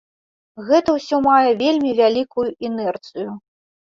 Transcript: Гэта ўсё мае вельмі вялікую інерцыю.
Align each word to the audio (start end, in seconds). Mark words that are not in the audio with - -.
Гэта 0.69 0.95
ўсё 0.95 1.19
мае 1.27 1.51
вельмі 1.61 1.91
вялікую 2.03 2.49
інерцыю. 2.67 3.29